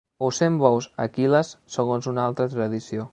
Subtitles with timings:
[0.27, 3.07] O cent bous a Aquil·les, segons una altra tradició.